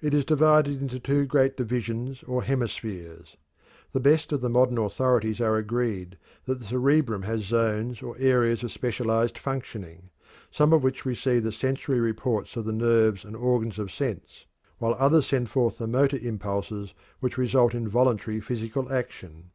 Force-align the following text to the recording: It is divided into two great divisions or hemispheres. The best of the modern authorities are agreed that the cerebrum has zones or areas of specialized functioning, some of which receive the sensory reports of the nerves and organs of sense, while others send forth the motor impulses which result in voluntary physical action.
It 0.00 0.12
is 0.12 0.24
divided 0.24 0.80
into 0.82 0.98
two 0.98 1.24
great 1.24 1.56
divisions 1.56 2.24
or 2.24 2.42
hemispheres. 2.42 3.36
The 3.92 4.00
best 4.00 4.32
of 4.32 4.40
the 4.40 4.48
modern 4.50 4.76
authorities 4.76 5.40
are 5.40 5.56
agreed 5.56 6.18
that 6.46 6.58
the 6.58 6.66
cerebrum 6.66 7.22
has 7.22 7.44
zones 7.44 8.02
or 8.02 8.16
areas 8.18 8.64
of 8.64 8.72
specialized 8.72 9.38
functioning, 9.38 10.10
some 10.50 10.72
of 10.72 10.82
which 10.82 11.06
receive 11.06 11.44
the 11.44 11.52
sensory 11.52 12.00
reports 12.00 12.56
of 12.56 12.64
the 12.64 12.72
nerves 12.72 13.24
and 13.24 13.36
organs 13.36 13.78
of 13.78 13.92
sense, 13.92 14.46
while 14.78 14.96
others 14.98 15.26
send 15.28 15.48
forth 15.48 15.78
the 15.78 15.86
motor 15.86 16.18
impulses 16.20 16.92
which 17.20 17.38
result 17.38 17.72
in 17.72 17.86
voluntary 17.86 18.40
physical 18.40 18.92
action. 18.92 19.52